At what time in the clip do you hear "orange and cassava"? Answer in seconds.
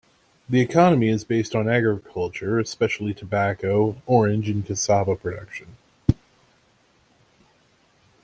4.07-5.15